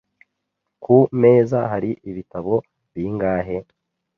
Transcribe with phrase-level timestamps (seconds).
[0.83, 2.53] Ku meza hari ibitabo
[2.93, 3.57] bingahe?